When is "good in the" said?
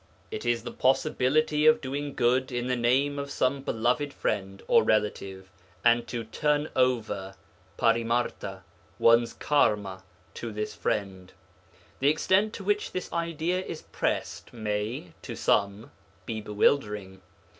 2.15-2.75